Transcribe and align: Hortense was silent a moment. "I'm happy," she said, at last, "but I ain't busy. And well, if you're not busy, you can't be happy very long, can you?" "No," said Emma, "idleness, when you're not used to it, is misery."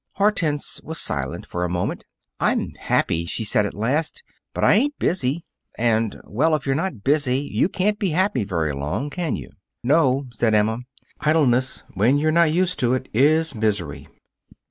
Hortense 0.13 0.81
was 0.81 0.99
silent 0.99 1.45
a 1.53 1.69
moment. 1.69 2.05
"I'm 2.39 2.71
happy," 2.73 3.27
she 3.27 3.43
said, 3.43 3.67
at 3.67 3.75
last, 3.75 4.23
"but 4.51 4.63
I 4.63 4.73
ain't 4.73 4.97
busy. 4.97 5.45
And 5.77 6.19
well, 6.23 6.55
if 6.55 6.65
you're 6.65 6.73
not 6.73 7.03
busy, 7.03 7.37
you 7.37 7.69
can't 7.69 7.99
be 7.99 8.09
happy 8.09 8.43
very 8.43 8.73
long, 8.73 9.11
can 9.11 9.35
you?" 9.35 9.51
"No," 9.83 10.25
said 10.31 10.55
Emma, 10.55 10.79
"idleness, 11.19 11.83
when 11.93 12.17
you're 12.17 12.31
not 12.31 12.51
used 12.51 12.79
to 12.79 12.95
it, 12.95 13.09
is 13.13 13.53
misery." 13.53 14.07